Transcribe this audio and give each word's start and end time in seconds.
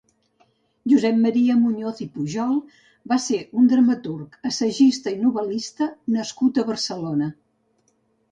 Josep 0.93 1.17
Maria 1.25 1.57
Muñoz 1.65 1.99
i 2.05 2.07
Pujol 2.13 2.55
va 3.11 3.19
ser 3.27 3.37
un 3.63 3.69
dramaturg, 3.73 4.39
assagista 4.51 5.15
i 5.17 5.21
novel·lista 5.27 5.91
nascut 6.17 6.57
a 6.57 6.65
Barcelona. 6.71 7.29